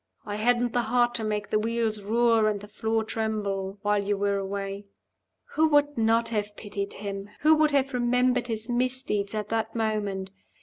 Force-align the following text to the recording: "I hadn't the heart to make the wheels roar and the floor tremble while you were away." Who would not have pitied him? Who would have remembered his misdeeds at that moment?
"I 0.25 0.37
hadn't 0.37 0.73
the 0.73 0.81
heart 0.81 1.13
to 1.13 1.23
make 1.23 1.51
the 1.51 1.59
wheels 1.59 2.01
roar 2.01 2.49
and 2.49 2.59
the 2.59 2.67
floor 2.67 3.03
tremble 3.03 3.77
while 3.83 4.03
you 4.03 4.17
were 4.17 4.37
away." 4.37 4.87
Who 5.53 5.67
would 5.67 5.95
not 5.95 6.29
have 6.29 6.57
pitied 6.57 6.93
him? 6.93 7.29
Who 7.41 7.53
would 7.57 7.69
have 7.69 7.93
remembered 7.93 8.47
his 8.47 8.67
misdeeds 8.67 9.35
at 9.35 9.49
that 9.49 9.75
moment? 9.75 10.31